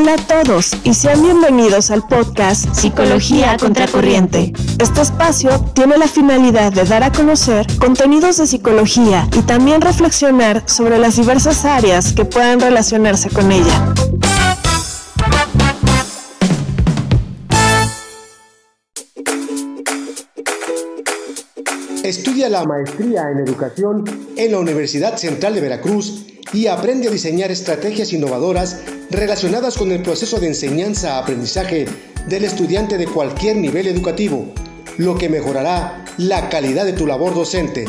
Hola 0.00 0.14
a 0.14 0.44
todos 0.44 0.76
y 0.84 0.94
sean 0.94 1.20
bienvenidos 1.22 1.90
al 1.90 2.06
podcast 2.06 2.72
Psicología 2.72 3.56
Contracorriente. 3.58 4.52
Este 4.78 5.00
espacio 5.00 5.50
tiene 5.74 5.98
la 5.98 6.06
finalidad 6.06 6.72
de 6.72 6.84
dar 6.84 7.02
a 7.02 7.10
conocer 7.10 7.66
contenidos 7.80 8.36
de 8.36 8.46
psicología 8.46 9.28
y 9.36 9.42
también 9.42 9.80
reflexionar 9.80 10.62
sobre 10.68 10.98
las 10.98 11.16
diversas 11.16 11.64
áreas 11.64 12.12
que 12.12 12.24
puedan 12.24 12.60
relacionarse 12.60 13.28
con 13.28 13.50
ella. 13.50 13.92
Estudia 22.04 22.48
la 22.48 22.62
maestría 22.62 23.22
en 23.32 23.38
educación 23.40 24.04
en 24.36 24.52
la 24.52 24.58
Universidad 24.60 25.16
Central 25.16 25.56
de 25.56 25.60
Veracruz 25.60 26.24
y 26.52 26.68
aprende 26.68 27.08
a 27.08 27.10
diseñar 27.10 27.50
estrategias 27.50 28.12
innovadoras 28.12 28.80
relacionadas 29.10 29.76
con 29.78 29.90
el 29.90 30.02
proceso 30.02 30.38
de 30.38 30.48
enseñanza-aprendizaje 30.48 31.86
del 32.26 32.44
estudiante 32.44 32.98
de 32.98 33.06
cualquier 33.06 33.56
nivel 33.56 33.86
educativo, 33.86 34.52
lo 34.98 35.16
que 35.16 35.28
mejorará 35.28 36.04
la 36.18 36.48
calidad 36.48 36.84
de 36.84 36.92
tu 36.92 37.06
labor 37.06 37.34
docente. 37.34 37.86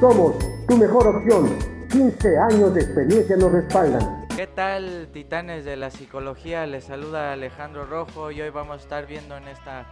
Somos 0.00 0.36
tu 0.66 0.76
mejor 0.76 1.08
opción. 1.08 1.56
15 1.90 2.38
años 2.50 2.74
de 2.74 2.80
experiencia 2.80 3.36
nos 3.36 3.52
respaldan. 3.52 4.26
¿Qué 4.34 4.46
tal, 4.46 5.10
titanes 5.12 5.66
de 5.66 5.76
la 5.76 5.90
psicología? 5.90 6.66
Les 6.66 6.84
saluda 6.84 7.34
Alejandro 7.34 7.84
Rojo 7.84 8.30
y 8.30 8.40
hoy 8.40 8.48
vamos 8.48 8.78
a 8.78 8.82
estar 8.82 9.06
viendo 9.06 9.36
en 9.36 9.48
esta 9.48 9.86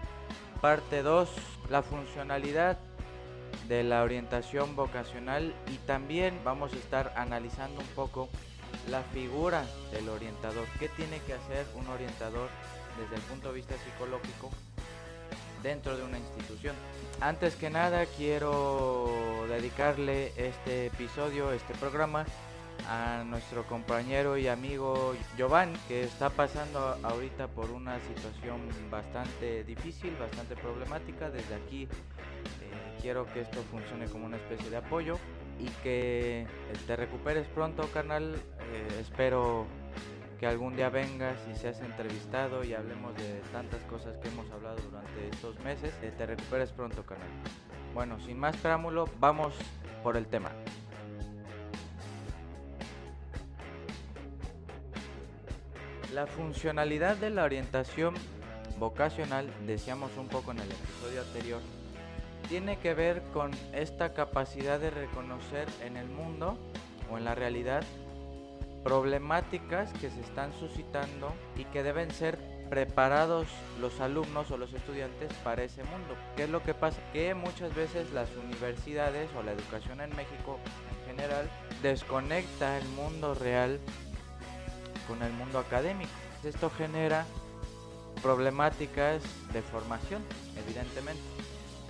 parte 0.63 1.03
2 1.03 1.29
la 1.69 1.83
funcionalidad 1.83 2.79
de 3.69 3.85
la 3.85 4.03
orientación 4.03 4.75
vocacional 4.77 5.55
y 5.71 5.77
también 5.87 6.35
vamos 6.43 6.73
a 6.73 6.77
estar 6.77 7.13
analizando 7.17 7.81
un 7.81 7.87
poco 7.89 8.31
la 8.89 9.03
figura 9.03 9.65
del 9.93 10.09
orientador. 10.09 10.67
¿Qué 10.79 10.89
tiene 10.89 11.21
que 11.21 11.35
hacer 11.35 11.67
un 11.75 11.87
orientador 11.89 12.49
desde 13.01 13.17
el 13.17 13.23
punto 13.23 13.49
de 13.49 13.55
vista 13.55 13.75
psicológico 13.85 14.51
dentro 15.63 15.97
de 15.97 16.05
una 16.05 16.19
institución? 16.19 16.75
Antes 17.21 17.57
que 17.57 17.71
nada 17.71 18.07
quiero 18.07 19.11
dedicarle 19.49 20.33
este 20.37 20.87
episodio, 20.87 21.53
este 21.53 21.75
programa 21.75 22.27
a 22.89 23.25
nuestro 23.25 23.65
compañero 23.65 24.37
y 24.37 24.49
amigo 24.49 25.15
Giovanni, 25.37 25.79
que 25.87 26.05
está 26.05 26.31
pasando 26.31 26.99
ahorita 27.03 27.49
por 27.49 27.71
una 27.71 27.99
situación 28.01 28.61
bastante 28.91 29.65
difícil, 29.65 30.17
bastante 30.17 30.57
problemática. 30.57 31.31
Desde 31.31 31.55
aquí 31.55 31.85
eh, 31.85 32.99
quiero 33.01 33.27
que 33.33 33.43
esto 33.43 33.63
funcione 33.71 34.07
como 34.07 34.27
una 34.27 34.37
especie 34.37 34.71
de 34.71 34.77
apoyo 34.79 35.19
y 35.61 35.69
que 35.83 36.47
te 36.87 36.97
recuperes 36.97 37.47
pronto, 37.49 37.89
carnal. 37.93 38.35
Eh, 38.35 39.01
espero 39.01 39.67
que 40.39 40.47
algún 40.47 40.75
día 40.75 40.89
vengas 40.89 41.39
y 41.53 41.55
seas 41.55 41.81
entrevistado 41.81 42.65
y 42.65 42.73
hablemos 42.73 43.15
de 43.17 43.41
tantas 43.53 43.83
cosas 43.85 44.17
que 44.19 44.29
hemos 44.29 44.51
hablado 44.51 44.77
durante 44.77 45.29
estos 45.31 45.59
meses. 45.61 45.93
Eh, 46.03 46.13
te 46.17 46.27
recuperes 46.27 46.71
pronto, 46.73 47.05
carnal. 47.05 47.29
Bueno, 47.95 48.19
sin 48.21 48.39
más 48.39 48.57
preámbulo, 48.57 49.09
vamos 49.19 49.55
por 50.03 50.17
el 50.17 50.27
tema. 50.27 50.51
La 56.15 56.27
funcionalidad 56.27 57.17
de 57.17 57.31
la 57.31 57.45
orientación 57.45 58.15
vocacional, 58.79 59.49
decíamos 59.67 60.11
un 60.17 60.29
poco 60.29 60.53
en 60.53 60.59
el 60.59 60.71
episodio 60.71 61.21
anterior, 61.21 61.61
tiene 62.51 62.81
que 62.81 62.95
ver 62.95 63.23
con 63.33 63.53
esta 63.73 64.13
capacidad 64.13 64.81
de 64.81 64.91
reconocer 64.91 65.69
en 65.85 65.97
el 65.97 66.09
mundo 66.09 66.59
o 67.09 67.17
en 67.17 67.25
la 67.25 67.37
realidad 67.37 67.85
problemáticas 68.83 69.93
que 69.93 70.11
se 70.11 70.21
están 70.21 70.53
suscitando 70.59 71.33
y 71.57 71.65
que 71.67 71.85
deben 71.85 72.11
ser 72.11 72.41
preparados 72.69 73.47
los 73.81 74.01
alumnos 74.01 74.51
o 74.51 74.57
los 74.57 74.73
estudiantes 74.73 75.33
para 75.45 75.63
ese 75.63 75.85
mundo. 75.85 76.17
¿Qué 76.35 76.45
es 76.45 76.51
lo 76.51 76.61
que 76.65 76.75
pasa? 76.75 76.99
Que 77.13 77.35
muchas 77.35 77.73
veces 77.73 78.11
las 78.11 78.29
universidades 78.35 79.31
o 79.39 79.45
la 79.45 79.53
educación 79.53 80.01
en 80.01 80.11
México 80.17 80.59
en 80.91 81.17
general 81.17 81.49
desconecta 81.83 82.79
el 82.79 82.89
mundo 82.89 83.35
real 83.35 83.79
con 85.07 85.23
el 85.23 85.33
mundo 85.35 85.61
académico. 85.61 86.11
Esto 86.43 86.69
genera 86.69 87.27
problemáticas 88.23 89.23
de 89.53 89.63
formación, 89.63 90.25
evidentemente. 90.57 91.40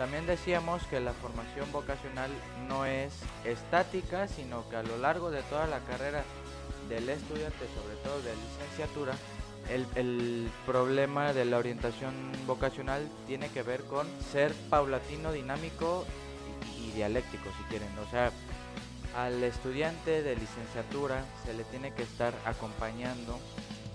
También 0.01 0.25
decíamos 0.25 0.83
que 0.85 0.99
la 0.99 1.13
formación 1.13 1.71
vocacional 1.73 2.31
no 2.67 2.87
es 2.87 3.13
estática, 3.45 4.29
sino 4.29 4.67
que 4.71 4.77
a 4.77 4.83
lo 4.83 4.97
largo 4.97 5.31
de 5.31 5.43
toda 5.43 5.67
la 5.67 5.81
carrera 5.81 6.25
del 6.89 7.07
estudiante, 7.11 7.67
sobre 7.75 7.97
todo 8.03 8.23
de 8.23 8.35
licenciatura, 8.35 9.13
el, 9.69 9.87
el, 9.97 10.51
problema 10.65 11.35
de 11.35 11.45
la 11.45 11.59
orientación 11.59 12.15
vocacional 12.47 13.07
tiene 13.27 13.51
que 13.51 13.63
ver 13.63 13.83
con 13.83 14.07
ser 14.33 14.55
paulatino, 14.71 15.33
dinámico 15.33 16.07
y, 16.79 16.89
y 16.89 16.93
dialéctico, 16.93 17.51
si 17.59 17.65
quieren. 17.65 17.91
O 17.99 18.11
sea, 18.11 18.33
al 19.19 19.45
estudiante 19.45 20.23
de 20.23 20.35
licenciatura 20.35 21.27
se 21.45 21.53
le 21.53 21.65
tiene 21.65 21.93
que 21.93 22.05
estar 22.05 22.33
acompañando 22.47 23.39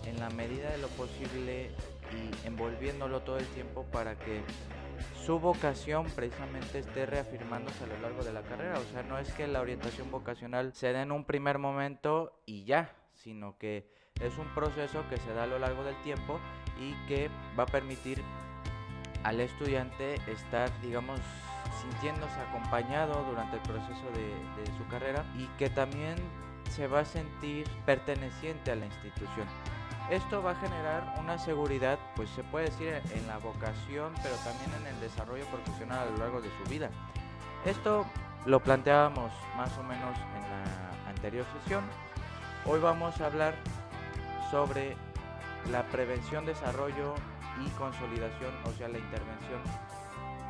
en 0.06 0.20
la 0.20 0.30
medida 0.30 0.70
de 0.70 0.78
lo 0.78 0.88
posible 0.90 1.72
y 2.12 2.48
envolviéndolo 2.48 3.22
todo 3.22 3.40
el 3.40 3.48
tiempo 3.48 3.88
para 3.92 4.14
que 4.20 4.44
su 5.26 5.40
vocación 5.40 6.06
precisamente 6.16 6.80
esté 6.80 7.06
reafirmándose 7.06 7.84
a 7.84 7.88
lo 7.88 8.00
largo 8.00 8.24
de 8.24 8.34
la 8.34 8.42
carrera. 8.42 8.80
O 8.80 8.94
sea, 8.94 9.04
no 9.04 9.18
es 9.18 9.32
que 9.34 9.48
la 9.48 9.62
orientación 9.62 10.12
vocacional 10.12 10.74
se 10.74 10.94
dé 10.94 11.02
en 11.02 11.12
un 11.12 11.26
primer 11.26 11.58
momento 11.58 12.42
y 12.46 12.66
ya, 12.66 12.94
sino 13.14 13.58
que 13.58 13.90
es 14.22 14.38
un 14.38 14.48
proceso 14.54 15.04
que 15.10 15.18
se 15.18 15.34
da 15.34 15.44
a 15.44 15.48
lo 15.48 15.60
largo 15.60 15.84
del 15.84 15.96
tiempo 16.04 16.40
y 16.80 16.94
que 17.08 17.30
va 17.58 17.64
a 17.64 17.68
permitir 17.68 18.22
al 19.24 19.40
estudiante 19.40 20.16
estar, 20.28 20.70
digamos, 20.82 21.20
sintiéndose 21.82 22.40
acompañado 22.40 23.24
durante 23.24 23.58
el 23.58 23.64
proceso 23.64 24.06
de, 24.14 24.62
de, 24.62 24.78
su 24.78 24.88
carrera 24.88 25.26
y 25.36 25.48
que 25.58 25.70
también 25.70 26.16
se 26.70 26.88
va 26.88 27.00
a 27.00 27.06
sentir 27.06 27.68
perteneciente 27.86 28.72
a 28.72 28.76
la 28.76 28.86
institución. 28.86 29.48
Esto 30.10 30.44
va 30.44 30.52
a 30.52 30.56
generar 30.56 31.16
una 31.20 31.40
seguridad, 31.40 31.98
pues 32.16 32.30
se 32.30 32.44
puede 32.44 32.66
decir 32.66 32.90
en 32.90 33.28
la 33.28 33.40
vocación, 33.40 34.14
pero 34.22 34.36
también 34.36 34.72
en 34.80 34.88
el 34.88 35.00
desarrollo 35.00 35.46
profesional 35.46 36.08
a 36.08 36.12
lo 36.12 36.18
largo 36.18 36.42
de 36.42 36.50
su 36.50 36.70
vida. 36.70 36.92
Esto 37.66 38.06
lo 38.46 38.60
planteábamos 38.60 39.32
más 39.58 39.76
o 39.80 39.84
menos 39.84 40.16
en 40.36 40.42
la 40.44 41.10
anterior 41.10 41.44
sesión. 41.60 41.84
Hoy 42.66 42.80
vamos 42.80 43.20
a 43.20 43.26
hablar 43.26 43.56
sobre 44.52 44.96
la 45.72 45.84
prevención, 45.88 46.46
desarrollo 46.46 47.16
y 47.66 47.70
consolidación, 47.72 48.54
o 48.66 48.72
sea, 48.74 48.88
la 48.88 49.00
intervención 49.00 49.62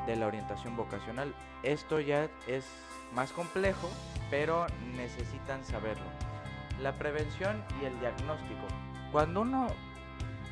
de 0.05 0.17
la 0.17 0.27
orientación 0.27 0.75
vocacional. 0.75 1.33
Esto 1.63 2.01
ya 2.01 2.27
es 2.47 2.65
más 3.13 3.31
complejo, 3.31 3.89
pero 4.29 4.67
necesitan 4.97 5.63
saberlo. 5.63 6.05
La 6.81 6.91
prevención 6.91 7.63
y 7.81 7.85
el 7.85 7.97
diagnóstico. 8.01 8.67
Cuando 9.11 9.41
uno 9.41 9.67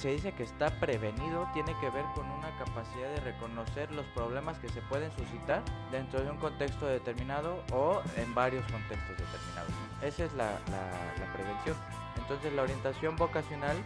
se 0.04 0.10
dice 0.10 0.34
que 0.34 0.44
está 0.44 0.70
prevenido, 0.82 1.48
tiene 1.54 1.74
que 1.80 1.90
ver 1.90 2.04
con 2.14 2.30
una 2.30 2.50
capacidad 2.58 3.10
de 3.10 3.22
reconocer 3.22 3.90
los 3.94 4.06
problemas 4.08 4.58
que 4.60 4.68
se 4.68 4.82
pueden 4.82 5.10
suscitar 5.14 5.64
dentro 5.92 6.22
de 6.22 6.30
un 6.30 6.38
contexto 6.38 6.86
determinado 6.88 7.64
o 7.72 8.02
en 8.18 8.36
varios 8.36 8.70
contextos 8.70 9.18
determinados. 9.18 9.72
Esa 10.02 10.26
es 10.26 10.34
la, 10.34 10.52
la, 10.70 11.34
prevención. 11.34 11.78
Entonces 12.18 12.52
la 12.52 12.64
orientación 12.64 13.16
vocacional 13.16 13.78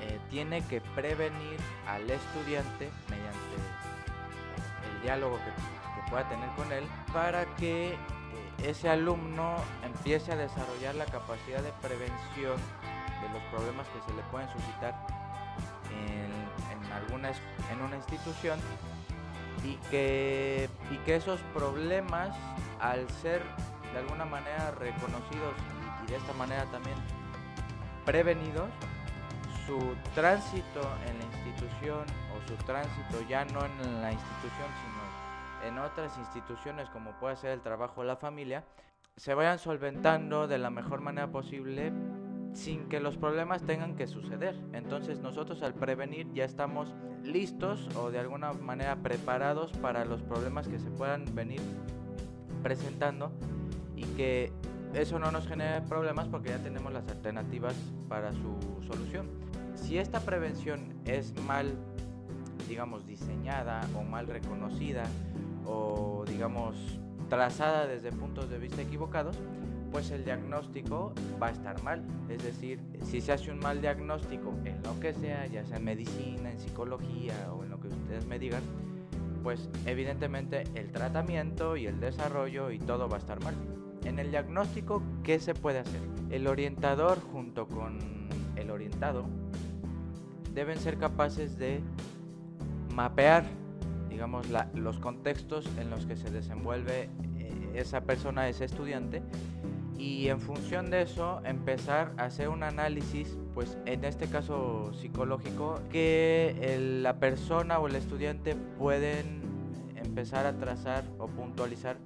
eh, 0.00 0.20
tiene 0.30 0.64
que 0.68 0.80
prevenir 0.80 1.58
al 1.88 2.08
estudiante 2.08 2.88
mediante 3.10 3.56
el 4.92 5.02
diálogo 5.02 5.38
que, 5.38 6.02
que, 6.02 6.10
pueda 6.10 6.28
tener 6.28 6.48
con 6.50 6.70
él 6.70 6.84
para 7.12 7.46
que 7.56 7.94
eh, 7.94 7.96
ese 8.62 8.88
alumno 8.88 9.56
empiece 9.82 10.30
a 10.30 10.36
desarrollar 10.36 10.94
la 10.94 11.06
capacidad 11.06 11.62
de 11.62 11.72
prevención 11.82 12.56
de 13.22 13.28
los 13.30 13.42
problemas 13.44 13.86
que 13.88 14.00
se 14.02 14.16
le 14.16 14.22
pueden 14.24 14.48
suscitar 14.50 14.94
en, 15.90 16.84
en, 16.84 16.92
alguna, 16.92 17.30
en 17.72 17.80
una 17.82 17.96
institución 17.96 18.60
y 19.64 19.76
que, 19.90 20.68
y 20.90 20.96
que 20.98 21.16
esos 21.16 21.40
problemas 21.54 22.36
al 22.80 23.08
ser 23.10 23.42
de 23.92 23.98
alguna 23.98 24.24
manera 24.24 24.72
reconocidos 24.72 25.54
y, 26.02 26.10
de 26.10 26.16
esta 26.16 26.32
manera 26.34 26.64
también 26.66 26.96
prevenidos, 28.04 28.68
su 29.66 29.78
tránsito 30.14 30.80
en 31.08 31.18
la 31.18 31.24
institución 31.24 32.04
o 32.34 32.48
su 32.48 32.54
tránsito 32.64 33.22
ya 33.26 33.46
no 33.46 33.64
en 33.64 34.02
la 34.02 34.12
institución 34.12 34.68
sino 34.82 35.68
en 35.68 35.78
otras 35.78 36.18
instituciones 36.18 36.90
como 36.90 37.12
puede 37.12 37.36
ser 37.36 37.52
el 37.52 37.62
trabajo 37.62 38.02
o 38.02 38.04
la 38.04 38.16
familia, 38.16 38.64
se 39.16 39.32
vayan 39.32 39.58
solventando 39.58 40.46
de 40.46 40.58
la 40.58 40.68
mejor 40.68 41.00
manera 41.00 41.28
posible 41.28 41.92
sin 42.54 42.88
que 42.88 43.00
los 43.00 43.16
problemas 43.16 43.62
tengan 43.62 43.96
que 43.96 44.06
suceder. 44.06 44.56
Entonces 44.72 45.20
nosotros 45.20 45.62
al 45.62 45.74
prevenir 45.74 46.32
ya 46.32 46.44
estamos 46.44 46.94
listos 47.22 47.88
o 47.96 48.10
de 48.10 48.18
alguna 48.18 48.52
manera 48.52 48.96
preparados 48.96 49.72
para 49.72 50.04
los 50.04 50.22
problemas 50.22 50.68
que 50.68 50.78
se 50.78 50.90
puedan 50.90 51.24
venir 51.34 51.60
presentando 52.62 53.32
y 53.96 54.04
que 54.16 54.52
eso 54.94 55.18
no 55.18 55.30
nos 55.32 55.46
genere 55.48 55.82
problemas 55.82 56.28
porque 56.28 56.50
ya 56.50 56.58
tenemos 56.58 56.92
las 56.92 57.08
alternativas 57.08 57.74
para 58.08 58.32
su 58.32 58.56
solución. 58.86 59.28
si 59.74 59.98
esta 59.98 60.20
prevención 60.20 60.94
es 61.04 61.34
mal, 61.42 61.74
digamos, 62.68 63.06
diseñada 63.06 63.80
o 63.98 64.02
mal 64.02 64.28
reconocida 64.28 65.02
o, 65.66 66.24
digamos, 66.26 66.76
trazada 67.28 67.86
desde 67.86 68.12
puntos 68.12 68.48
de 68.48 68.58
vista 68.58 68.82
equivocados, 68.82 69.36
pues 69.94 70.10
el 70.10 70.24
diagnóstico 70.24 71.14
va 71.40 71.46
a 71.46 71.50
estar 71.50 71.80
mal. 71.84 72.02
Es 72.28 72.42
decir, 72.42 72.80
si 73.04 73.20
se 73.20 73.30
hace 73.30 73.52
un 73.52 73.60
mal 73.60 73.80
diagnóstico 73.80 74.52
en 74.64 74.82
lo 74.82 74.98
que 74.98 75.14
sea, 75.14 75.46
ya 75.46 75.64
sea 75.64 75.76
en 75.76 75.84
medicina, 75.84 76.50
en 76.50 76.58
psicología 76.58 77.36
o 77.52 77.62
en 77.62 77.70
lo 77.70 77.78
que 77.78 77.86
ustedes 77.86 78.26
me 78.26 78.40
digan, 78.40 78.60
pues 79.44 79.70
evidentemente 79.86 80.64
el 80.74 80.90
tratamiento 80.90 81.76
y 81.76 81.86
el 81.86 82.00
desarrollo 82.00 82.72
y 82.72 82.80
todo 82.80 83.08
va 83.08 83.18
a 83.18 83.20
estar 83.20 83.40
mal. 83.44 83.54
En 84.02 84.18
el 84.18 84.32
diagnóstico, 84.32 85.00
¿qué 85.22 85.38
se 85.38 85.54
puede 85.54 85.78
hacer? 85.78 86.00
El 86.28 86.48
orientador 86.48 87.20
junto 87.20 87.68
con 87.68 88.00
el 88.56 88.72
orientado 88.72 89.26
deben 90.52 90.80
ser 90.80 90.98
capaces 90.98 91.56
de 91.56 91.80
mapear, 92.96 93.44
digamos, 94.08 94.48
los 94.74 94.98
contextos 94.98 95.70
en 95.78 95.88
los 95.88 96.04
que 96.04 96.16
se 96.16 96.32
desenvuelve 96.32 97.10
eh, 97.38 97.70
esa 97.76 98.00
persona, 98.00 98.48
ese 98.48 98.64
estudiante, 98.64 99.22
y 100.04 100.28
en 100.28 100.38
función 100.38 100.90
de 100.90 101.00
eso 101.00 101.40
empezar 101.44 102.12
a 102.18 102.24
hacer 102.24 102.50
un 102.50 102.62
análisis, 102.62 103.38
pues 103.54 103.78
en 103.86 104.04
este 104.04 104.26
caso 104.26 104.92
psicológico, 104.92 105.80
que 105.90 106.98
la 107.00 107.18
persona 107.18 107.78
o 107.78 107.86
el 107.86 107.96
estudiante 107.96 108.54
pueden 108.78 109.40
empezar 109.96 110.44
a 110.44 110.58
trazar 110.58 111.04
o 111.18 111.26
puntualizar 111.26 111.96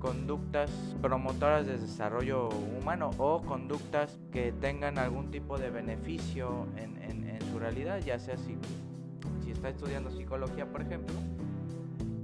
conductas 0.00 0.72
promotoras 1.00 1.66
de 1.66 1.78
desarrollo 1.78 2.48
humano 2.80 3.10
o 3.18 3.42
conductas 3.42 4.18
que 4.32 4.50
tengan 4.50 4.98
algún 4.98 5.30
tipo 5.30 5.56
de 5.56 5.70
beneficio 5.70 6.66
en, 6.76 7.00
su 7.52 7.58
realidad, 7.58 7.98
ya 7.98 8.18
sea 8.18 8.36
si, 8.36 8.56
si 9.44 9.50
está 9.50 9.68
estudiando 9.68 10.10
psicología, 10.10 10.66
por 10.66 10.82
ejemplo, 10.82 11.14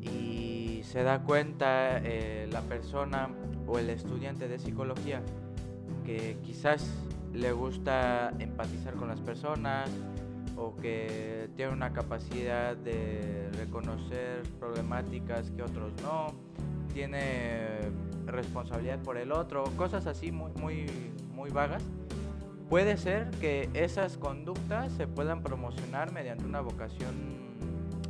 y 0.01 0.83
se 0.85 1.03
da 1.03 1.23
cuenta 1.23 1.99
eh, 1.99 2.49
la 2.51 2.61
persona 2.63 3.29
o 3.67 3.79
el 3.79 3.91
estudiante 3.91 4.49
de 4.49 4.59
psicología 4.59 5.23
que 6.05 6.39
quizás 6.43 6.89
le 7.33 7.53
gusta 7.53 8.33
empatizar 8.39 8.95
con 8.95 9.09
las 9.09 9.21
personas 9.21 9.91
o 10.57 10.75
que 10.77 11.51
tiene 11.57 11.73
una 11.73 11.93
capacidad 11.93 12.77
de 12.77 13.51
reconocer 13.59 14.43
problemáticas 14.59 15.51
que 15.51 15.63
otros 15.63 15.93
no, 16.03 16.29
tiene 16.95 17.79
responsabilidad 18.27 19.01
por 19.03 19.19
el 19.19 19.33
otro, 19.33 19.65
cosas 19.77 20.07
así 20.07 20.33
muy, 20.33 20.51
muy, 20.53 20.87
muy 21.35 21.51
vagas. 21.51 21.83
Puede 22.71 22.97
ser 22.97 23.31
que 23.33 23.69
esas 23.75 24.17
conductas 24.17 24.93
se 24.93 25.07
puedan 25.07 25.43
promocionar 25.43 26.13
mediante 26.13 26.45
una 26.45 26.61
vocación 26.61 27.15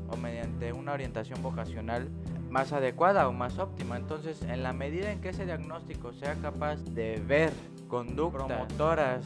o 0.09 0.17
mediante 0.17 0.73
una 0.73 0.93
orientación 0.93 1.43
vocacional 1.43 2.09
más 2.51 2.73
adecuada 2.73 3.29
o 3.29 3.33
más 3.33 3.59
óptima. 3.59 3.97
Entonces, 3.97 4.43
en 4.43 4.63
la 4.63 4.73
medida 4.73 5.11
en 5.11 5.21
que 5.21 5.31
ese 5.31 5.45
diagnóstico 5.45 6.13
sea 6.13 6.35
capaz 6.37 6.77
de 6.85 7.23
ver 7.27 7.53
conductas 7.89 8.47
promotoras 8.47 9.25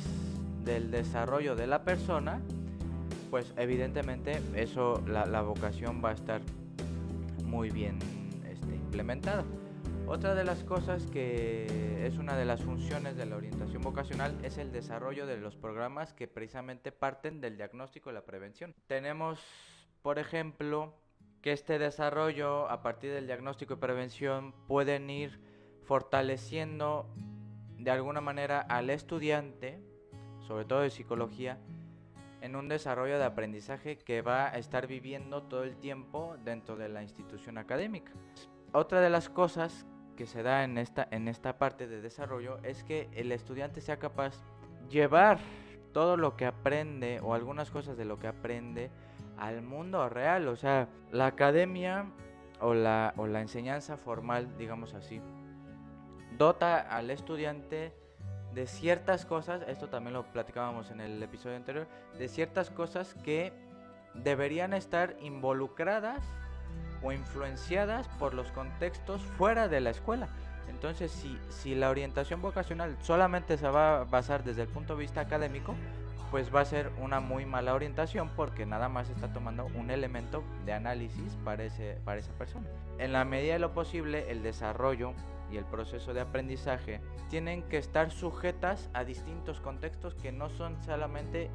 del 0.65 0.91
desarrollo 0.91 1.57
de 1.57 1.67
la 1.67 1.85
persona, 1.85 2.41
pues 3.31 3.53
evidentemente 3.57 4.41
eso, 4.55 5.03
la, 5.07 5.43
vocación 5.43 6.03
va 6.05 6.11
a 6.11 6.15
estar 6.15 6.41
muy 7.45 7.71
bien 7.71 7.99
este, 8.49 8.75
implementada. 8.75 9.45
Otra 10.07 10.35
de 10.35 10.43
las 10.43 10.65
cosas 10.65 11.07
que 11.07 12.05
es 12.05 12.19
una 12.19 12.37
de 12.37 12.45
las 12.45 12.63
funciones 12.63 13.17
de 13.17 13.27
la 13.27 13.37
orientación 13.37 13.81
vocacional 13.83 14.37
es 14.43 14.59
el 14.59 14.73
desarrollo 14.73 15.25
de 15.25 15.37
los 15.37 15.55
programas 15.55 16.13
que 16.13 16.27
precisamente 16.27 16.91
parten 16.91 17.41
del 17.41 17.57
diagnóstico 17.57 18.11
y 18.11 18.15
la 18.15 18.25
prevención. 18.25 18.75
Tenemos, 18.89 19.39
por 20.03 20.19
ejemplo, 20.19 20.95
que 21.43 21.53
este 21.53 21.79
desarrollo 21.79 22.69
a 22.69 22.83
partir 22.83 23.13
del 23.13 23.27
diagnóstico 23.27 23.75
y 23.75 23.77
prevención 23.79 24.53
pueden 24.67 25.09
ir 25.09 25.41
fortaleciendo 25.85 27.07
de 27.79 27.91
alguna 27.91 28.21
manera 28.21 28.61
al 28.61 28.91
estudiante, 28.91 29.83
sobre 30.47 30.65
todo 30.65 30.81
de 30.81 30.91
psicología, 30.91 31.59
en 32.43 32.57
un 32.57 32.69
desarrollo 32.69 33.19
de 33.19 33.25
aprendizaje 33.25 33.99
que 33.99 34.23
va 34.23 34.49
a 34.49 34.59
estar 34.59 34.87
viviendo 34.87 35.43
todo 35.43 35.65
el 35.65 35.77
tiempo 35.77 36.37
dentro 36.45 36.77
de 36.77 36.89
la 36.89 37.03
institución 37.03 37.59
académica. 37.59 38.13
Otra 38.73 39.01
de 39.01 39.11
las 39.11 39.29
cosas 39.29 39.87
que 40.17 40.27
se 40.27 40.43
da 40.43 40.65
en 40.65 40.79
esta, 40.79 41.09
en 41.11 41.29
esta 41.29 41.59
parte 41.59 41.87
de 41.87 42.01
desarrollo 42.01 42.59
es 42.63 42.85
que 42.85 43.09
el 43.13 43.33
estudiante 43.33 43.81
sea 43.81 43.99
capaz 43.99 44.37
de 44.83 44.89
llevar 44.91 45.39
todo 45.93 46.17
lo 46.17 46.37
que 46.37 46.47
aprende 46.47 47.21
o 47.21 47.35
algunas 47.35 47.71
cosas 47.71 47.97
de 47.97 48.05
lo 48.05 48.19
que 48.19 48.29
aprende 48.29 48.91
al 49.41 49.63
mundo 49.63 50.09
real. 50.09 50.47
O 50.49 50.57
sea, 50.57 50.89
la 51.11 51.27
academia 51.27 52.07
o 52.61 52.75
la, 52.75 53.15
o 53.17 53.27
la 53.27 53.41
enseñanza 53.41 53.97
formal, 53.97 54.57
digamos 54.57 54.95
así, 54.95 55.21
dota 56.37 56.79
al 56.79 57.11
estudiante 57.11 57.93
de 58.55 58.67
ciertas 58.67 59.27
cosas, 59.27 59.63
esto 59.69 59.89
también 59.89 60.15
lo 60.15 60.25
platicábamos 60.33 60.91
en 60.91 61.01
el 61.01 61.23
episodio 61.23 61.57
anterior, 61.57 61.87
de 62.19 62.29
ciertas 62.29 62.71
cosas 62.71 63.15
que 63.23 63.53
deberían 64.15 64.75
estar 64.75 65.17
involucradas 65.21 66.23
o 67.03 67.13
influenciadas 67.13 68.09
por 68.19 68.35
los 68.35 68.51
contextos 68.53 69.23
fuera 69.23 69.69
de 69.69 69.81
la 69.81 69.91
escuela. 69.91 70.29
Entonces, 70.69 71.11
si, 71.11 71.39
si 71.49 71.75
la 71.75 71.91
orientación 71.91 72.43
vocacional 72.43 72.97
solamente 73.01 73.57
se 73.57 73.69
va 73.69 74.01
a 74.01 74.05
basar 74.05 74.45
desde 74.45 74.63
el 74.63 74.69
punto 74.69 74.95
de 74.95 75.01
vista 75.01 75.21
académico, 75.21 75.75
pues 76.31 76.55
va 76.55 76.61
a 76.61 76.65
ser 76.65 76.93
una 77.01 77.21
muy 77.21 77.45
mala 77.45 77.75
orientación 77.75 78.31
porque 78.37 78.65
nada 78.67 78.89
más 78.89 79.11
está 79.11 79.33
tomando 79.33 79.67
un 79.75 79.91
elemento 79.91 80.45
de 80.65 80.73
análisis 80.73 81.37
para, 81.45 81.65
para 82.05 82.21
esa 82.21 82.33
persona. 82.33 82.69
En 82.99 83.13
la 83.13 83.25
medida 83.25 83.55
de 83.55 83.59
lo 83.59 83.73
posible, 83.73 84.31
el 84.31 84.43
desarrollo 84.43 85.13
y 85.51 85.57
el 85.57 85.65
proceso 85.65 86.15
de 86.15 86.21
aprendizaje 86.21 87.01
tienen 87.29 87.63
que 87.65 87.79
estar 87.79 88.11
sujetas 88.11 88.91
a 88.95 89.05
distintos 89.05 89.61
contextos 89.61 90.15
que 90.15 90.31
no 90.31 90.49
son 90.51 90.81
solamente 90.85 91.51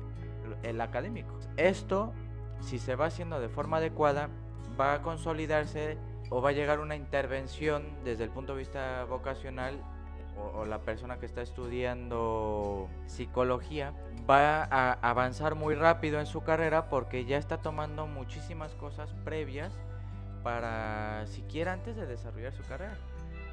el 0.63 0.81
académico. 0.81 1.39
Esto, 1.55 2.13
si 2.59 2.77
se 2.77 2.95
va 2.95 3.05
haciendo 3.05 3.39
de 3.39 3.49
forma 3.49 3.77
adecuada, 3.77 4.29
va 4.79 4.95
a 4.95 5.01
consolidarse 5.01 5.97
o 6.29 6.41
va 6.41 6.49
a 6.49 6.53
llegar 6.53 6.79
una 6.79 6.95
intervención 6.95 7.83
desde 8.03 8.25
el 8.25 8.29
punto 8.29 8.53
de 8.53 8.59
vista 8.59 9.05
vocacional 9.05 9.79
o, 10.37 10.65
la 10.65 10.79
persona 10.79 11.17
que 11.17 11.25
está 11.25 11.41
estudiando 11.41 12.89
psicología 13.05 13.93
va 14.29 14.63
a 14.63 14.93
avanzar 14.93 15.55
muy 15.55 15.75
rápido 15.75 16.19
en 16.19 16.25
su 16.25 16.41
carrera 16.43 16.89
porque 16.89 17.25
ya 17.25 17.37
está 17.37 17.57
tomando 17.57 18.07
muchísimas 18.07 18.73
cosas 18.75 19.13
previas 19.23 19.73
para 20.43 21.25
siquiera 21.27 21.73
antes 21.73 21.95
de 21.95 22.05
desarrollar 22.05 22.53
su 22.53 22.63
carrera. 22.63 22.97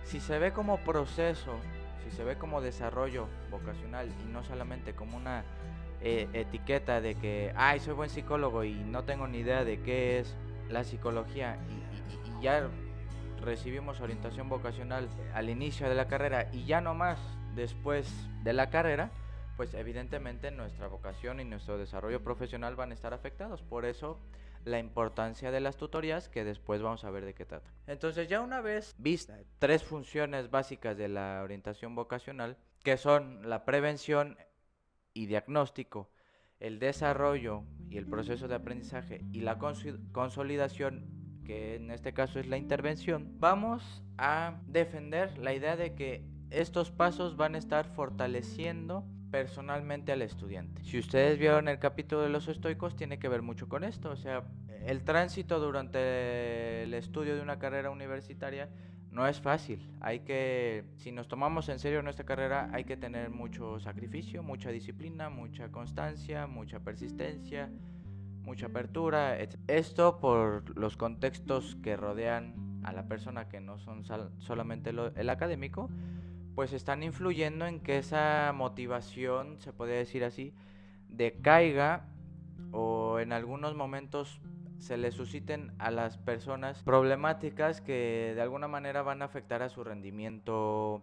Si 0.05 0.21
se 0.21 0.39
ve 0.39 0.53
como 0.53 0.79
proceso, 0.79 1.53
si 2.05 2.11
se 2.11 2.25
ve 2.25 2.37
como 2.37 2.61
desarrollo 2.61 3.29
vocacional 3.51 4.09
y 4.09 4.33
no 4.33 4.43
solamente 4.43 4.95
como 4.95 5.17
una 5.17 5.45
eh, 6.01 6.29
etiqueta 6.33 7.01
de 7.01 7.15
que, 7.15 7.53
ay, 7.57 7.81
soy 7.81 7.95
buen 7.95 8.11
psicólogo 8.11 8.65
y 8.65 8.75
no 8.75 9.05
tengo 9.05 9.29
ni 9.29 9.39
idea 9.39 9.65
de 9.65 9.81
qué 9.81 10.19
es 10.19 10.37
la 10.69 10.85
psicología 10.85 11.59
y 11.69 12.43
ya 12.43 12.69
recibimos 13.43 14.01
orientación 14.01 14.49
vocacional 14.49 15.09
al 15.35 15.51
inicio 15.51 15.89
de 15.89 15.95
la 15.95 16.09
carrera 16.09 16.49
y 16.53 16.65
ya 16.65 16.81
no 16.81 16.95
más 16.95 17.19
después 17.55 18.11
de 18.43 18.53
la 18.53 18.71
carrera, 18.71 19.11
pues 19.57 19.75
evidentemente 19.75 20.51
nuestra 20.51 20.89
vocación 20.89 21.41
y 21.41 21.45
nuestro 21.45 21.77
desarrollo 21.77 22.23
profesional 22.23 22.77
van 22.77 22.91
a 22.91 22.95
estar 22.95 23.13
afectados. 23.13 23.63
Por 23.63 23.85
eso 23.85 24.19
la 24.65 24.79
importancia 24.79 25.51
de 25.51 25.61
las 25.61 25.77
tutorías 25.77 26.29
que 26.29 26.45
después 26.45 26.81
vamos 26.83 27.05
a 27.05 27.11
ver 27.11 27.25
de 27.25 27.35
qué 27.35 27.45
trata. 27.45 27.71
Entonces 27.87 28.29
ya 28.29 28.41
una 28.41 28.61
vez 28.61 28.95
vista 28.99 29.39
tres 29.59 29.83
funciones 29.83 30.51
básicas 30.51 30.97
de 30.97 31.09
la 31.09 31.43
orientación 31.43 31.95
vocacional, 31.95 32.57
que 32.83 32.97
son 32.97 33.49
la 33.49 33.65
prevención 33.65 34.39
y 35.15 35.27
diagnóstico, 35.27 36.11
el 36.61 36.79
desarrollo 36.79 37.65
y 37.91 37.99
el 37.99 38.07
proceso 38.07 38.47
de 38.47 38.55
aprendizaje 38.55 39.25
y 39.33 39.41
la 39.41 39.59
consolidación 39.59 41.22
que 41.45 41.77
en 41.77 41.91
este 41.91 42.13
caso 42.13 42.41
es 42.41 42.47
la 42.47 42.57
intervención, 42.57 43.33
vamos 43.39 44.03
a 44.19 44.61
defender 44.67 45.39
la 45.39 45.55
idea 45.55 45.77
de 45.77 45.95
que 45.95 46.25
estos 46.51 46.91
pasos 46.91 47.37
van 47.37 47.55
a 47.55 47.59
estar 47.59 47.87
fortaleciendo 47.87 49.05
personalmente 49.31 50.13
al 50.13 50.23
estudiante. 50.23 50.85
Si 50.85 50.99
ustedes 50.99 51.39
vieron 51.39 51.67
el 51.69 51.79
capítulo 51.79 52.23
de 52.23 52.29
los 52.29 52.49
estoicos, 52.49 52.95
tiene 52.95 53.19
que 53.19 53.29
ver 53.29 53.41
mucho 53.41 53.69
con 53.69 53.83
esto. 53.83 54.11
O 54.11 54.17
sea, 54.17 54.45
el 54.85 55.03
tránsito 55.05 55.59
durante 55.59 56.83
el 56.83 56.93
estudio 56.93 57.35
de 57.35 57.41
una 57.41 57.59
carrera 57.59 57.91
universitaria 57.91 58.69
no 59.11 59.27
es 59.27 59.41
fácil. 59.41 59.91
Hay 60.01 60.21
que, 60.21 60.85
si 60.97 61.13
nos 61.13 61.29
tomamos 61.29 61.69
en 61.69 61.79
serio 61.79 62.03
nuestra 62.03 62.25
carrera, 62.27 62.71
hay 62.73 62.85
que 62.85 62.97
tener 62.97 63.31
mucho 63.31 63.79
sacrificio, 63.81 64.43
mucha 64.43 64.71
disciplina, 64.71 65.31
mucha 65.31 65.71
constancia, 65.71 66.47
mucha 66.47 66.81
persistencia, 66.81 67.71
mucha 68.43 68.67
apertura. 68.67 69.37
Esto 69.67 70.19
por 70.19 70.77
los 70.77 70.97
contextos 70.97 71.77
que 71.83 71.97
rodean 71.97 72.81
a 72.85 72.93
la 72.93 73.07
persona 73.07 73.49
que 73.49 73.61
no 73.61 73.79
son 73.79 74.05
solamente 74.39 74.91
el 74.91 75.31
académico, 75.31 75.89
pues 76.55 76.73
están 76.73 77.03
influyendo 77.03 77.67
en 77.67 77.81
que 77.81 77.99
esa 77.99 78.53
motivación, 78.55 79.61
se 79.61 79.73
podría 79.73 79.97
decir 79.97 80.25
así, 80.25 80.53
decaiga 81.09 82.07
o 82.73 83.19
en 83.21 83.33
algunos 83.33 83.75
momentos 83.75 84.41
se 84.79 84.97
le 84.97 85.13
susciten 85.13 85.73
a 85.79 85.91
las 85.91 86.19
personas 86.19 86.83
problemáticas 86.83 87.81
que 87.81 88.33
de 88.35 88.43
alguna 88.43 88.67
manera 88.67 89.03
van 89.03 89.23
a 89.23 89.27
afectar 89.27 89.63
a 89.63 89.69
su 89.69 89.85
rendimiento 89.85 91.03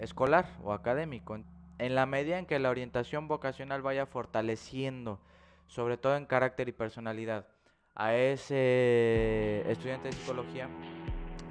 escolar 0.00 0.48
o 0.62 0.72
académico. 0.72 1.38
En 1.78 1.94
la 1.94 2.06
medida 2.06 2.38
en 2.38 2.46
que 2.46 2.58
la 2.58 2.70
orientación 2.70 3.28
vocacional 3.28 3.82
vaya 3.82 4.06
fortaleciendo, 4.06 5.20
sobre 5.66 5.96
todo 5.96 6.16
en 6.16 6.26
carácter 6.26 6.68
y 6.68 6.72
personalidad, 6.72 7.46
a 7.94 8.14
ese 8.14 9.64
estudiante 9.70 10.08
de 10.08 10.14
psicología, 10.14 10.68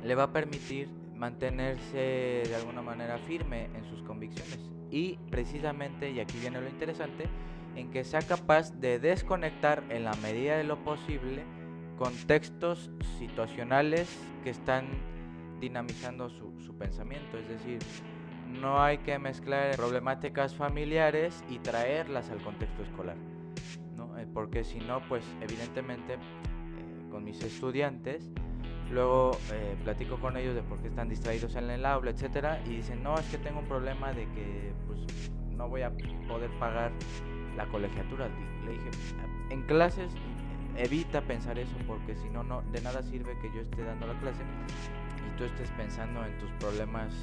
le 0.03 0.15
va 0.15 0.24
a 0.24 0.34
permitir 0.34 0.89
mantenerse 1.15 2.43
de 2.46 2.55
alguna 2.55 2.82
manera 2.82 3.17
firme 3.17 3.65
en 3.75 3.86
sus 3.86 4.01
convicciones. 4.03 4.60
Y 4.91 5.17
precisamente, 5.32 6.12
y 6.12 6.20
aquí 6.20 6.38
viene 6.39 6.60
lo 6.60 6.67
interesante, 6.67 7.29
en 7.75 7.91
que 7.91 8.03
sea 8.03 8.22
capaz 8.22 8.72
de 8.74 9.00
desconectar 9.00 9.84
en 9.89 10.03
la 10.03 10.13
medida 10.15 10.58
de 10.58 10.63
lo 10.63 10.84
posible 10.84 11.43
contextos 11.98 12.91
situacionales 13.17 14.10
que 14.43 14.50
están 14.50 14.88
dinamizando 15.60 16.29
su, 16.29 16.60
su 16.60 16.77
pensamiento. 16.77 17.38
Es 17.38 17.48
decir, 17.48 17.79
no 18.50 18.82
hay 18.82 19.00
que 19.00 19.17
mezclar 19.17 19.75
problemáticas 19.75 20.53
familiares 20.55 21.43
y 21.50 21.60
traerlas 21.60 22.29
al 22.29 22.41
contexto 22.41 22.84
escolar. 22.84 23.15
Porque 24.33 24.63
si 24.63 24.79
no, 24.79 25.01
pues 25.07 25.23
evidentemente 25.41 26.13
eh, 26.13 26.17
con 27.11 27.23
mis 27.23 27.41
estudiantes, 27.43 28.29
luego 28.91 29.37
eh, 29.51 29.75
platico 29.83 30.17
con 30.17 30.37
ellos 30.37 30.55
de 30.55 30.63
por 30.63 30.79
qué 30.79 30.87
están 30.87 31.09
distraídos 31.09 31.55
en 31.55 31.69
el 31.69 31.85
aula, 31.85 32.11
etcétera, 32.11 32.61
y 32.65 32.77
dicen, 32.77 33.03
no, 33.03 33.17
es 33.17 33.25
que 33.27 33.37
tengo 33.37 33.59
un 33.59 33.67
problema 33.67 34.13
de 34.13 34.25
que 34.29 34.73
pues, 34.87 34.99
no 35.51 35.69
voy 35.69 35.81
a 35.81 35.91
poder 36.27 36.49
pagar 36.59 36.91
la 37.55 37.67
colegiatura. 37.67 38.29
Le 38.65 38.71
dije, 38.71 38.89
en 39.49 39.61
clases 39.63 40.13
evita 40.77 41.21
pensar 41.21 41.59
eso 41.59 41.75
porque 41.87 42.15
si 42.15 42.29
no, 42.29 42.43
no, 42.43 42.61
de 42.71 42.81
nada 42.81 43.03
sirve 43.03 43.37
que 43.41 43.51
yo 43.53 43.61
esté 43.61 43.83
dando 43.83 44.07
la 44.07 44.19
clase 44.19 44.41
y 44.41 45.37
tú 45.37 45.43
estés 45.43 45.69
pensando 45.71 46.25
en 46.25 46.37
tus 46.39 46.49
problemas 46.53 47.13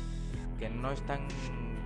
que 0.59 0.69
no 0.69 0.93
están 0.93 1.27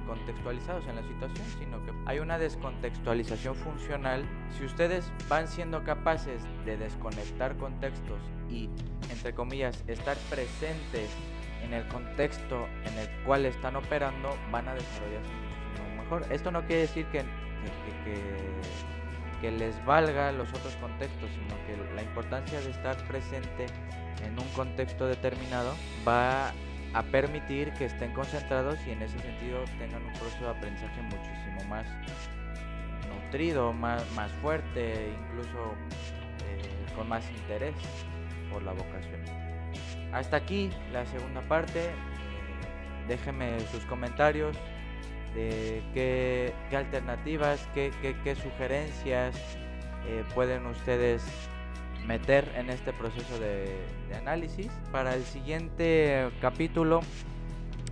contextualizados 0.06 0.86
en 0.86 0.96
la 0.96 1.02
situación, 1.02 1.46
sino 1.58 1.84
que 1.84 1.92
hay 2.06 2.18
una 2.18 2.38
descontextualización 2.38 3.54
funcional. 3.54 4.24
Si 4.56 4.64
ustedes 4.64 5.10
van 5.28 5.48
siendo 5.48 5.84
capaces 5.84 6.42
de 6.64 6.76
desconectar 6.76 7.56
contextos 7.56 8.20
y, 8.48 8.68
entre 9.10 9.34
comillas, 9.34 9.82
estar 9.86 10.16
presentes 10.30 11.10
en 11.62 11.72
el 11.72 11.86
contexto 11.88 12.66
en 12.84 12.98
el 12.98 13.08
cual 13.24 13.46
están 13.46 13.76
operando, 13.76 14.36
van 14.50 14.68
a 14.68 14.74
desarrollarse 14.74 15.30
muchísimo 15.32 16.02
mejor. 16.02 16.26
Esto 16.30 16.50
no 16.50 16.64
quiere 16.66 16.82
decir 16.82 17.06
que, 17.06 17.20
que, 18.04 18.20
que 19.40 19.50
les 19.50 19.84
valga 19.84 20.30
los 20.32 20.48
otros 20.50 20.74
contextos, 20.76 21.30
sino 21.30 21.54
que 21.66 21.94
la 21.94 22.02
importancia 22.02 22.60
de 22.60 22.70
estar 22.70 22.96
presente 23.08 23.66
en 24.24 24.38
un 24.38 24.48
contexto 24.54 25.06
determinado 25.06 25.74
va 26.06 26.48
a 26.48 26.52
permitir 27.02 27.72
que 27.72 27.86
estén 27.86 28.12
concentrados 28.12 28.78
y 28.86 28.90
en 28.90 29.02
ese 29.02 29.18
sentido 29.18 29.64
tengan 29.78 30.04
un 30.04 30.12
proceso 30.12 30.44
de 30.44 30.50
aprendizaje 30.50 31.02
muchísimo 31.02 31.64
más 31.68 31.86
nutrido, 33.08 33.72
más, 33.72 34.08
más 34.12 34.30
fuerte, 34.42 35.12
incluso 35.12 35.74
eh, 36.46 36.94
con 36.94 37.08
más 37.08 37.28
interés 37.30 37.74
por 38.52 38.62
la 38.62 38.72
vocación. 38.72 39.20
Hasta 40.12 40.36
aquí 40.36 40.70
la 40.92 41.04
segunda 41.06 41.40
parte. 41.42 41.90
Déjenme 43.08 43.60
sus 43.70 43.84
comentarios 43.84 44.56
de 45.34 45.82
qué, 45.92 46.54
alternativas, 46.74 47.68
qué, 47.74 47.90
qué, 48.00 48.36
sugerencias 48.36 49.36
eh, 50.06 50.24
pueden 50.34 50.66
ustedes 50.66 51.22
meter 52.06 52.50
en 52.56 52.70
este 52.70 52.92
proceso 52.92 53.38
de, 53.38 53.76
análisis. 54.16 54.70
Para 54.92 55.14
el 55.14 55.24
siguiente 55.24 56.30
capítulo 56.40 57.00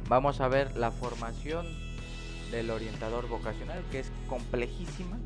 vamos 0.08 0.40
a 0.40 0.48
ver 0.48 0.76
la 0.76 0.90
formación 0.90 1.66
del 2.50 2.70
orientador 2.70 3.28
vocacional, 3.28 3.82
que 3.90 4.00
es 4.00 4.12
complejísima, 4.28 5.18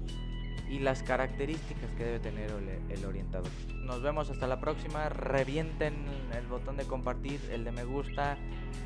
y 0.69 0.79
las 0.79 1.03
características 1.03 1.91
que 1.97 2.05
debe 2.05 2.19
tener 2.19 2.51
el, 2.89 3.05
orientador. 3.05 3.51
Nos 3.85 4.03
vemos 4.03 4.31
hasta 4.31 4.47
la 4.47 4.61
próxima. 4.61 5.09
Revienten 5.09 5.95
el 6.37 6.47
botón 6.47 6.77
de 6.77 6.85
compartir, 6.85 7.41
el 7.53 7.65
de 7.65 7.73
me 7.73 7.85
gusta. 7.85 8.37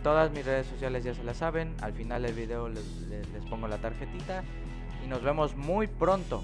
Todas 0.02 0.30
mis 0.30 0.45
redes 0.45 0.66
sociales 0.66 1.04
ya 1.04 1.14
se 1.14 1.25
las 1.25 1.38
saben. 1.38 1.75
Al 1.80 1.95
final 1.95 2.23
del 2.23 2.35
video 2.35 2.69
les 2.69 2.85
pongo 3.49 3.66
la 3.66 3.78
tarjetita. 3.78 4.45
Y 5.04 5.09
nos 5.09 5.23
vemos 5.23 5.57
muy 5.57 5.87
pronto. 5.87 6.42